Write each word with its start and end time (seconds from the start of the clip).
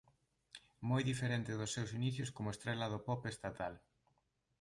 Moi 0.89 1.01
diferente 1.11 1.57
dos 1.59 1.73
seus 1.75 1.91
inicios 1.99 2.33
como 2.35 2.53
estrela 2.53 2.91
do 2.93 2.99
pop 3.07 3.21
estatal. 3.33 3.73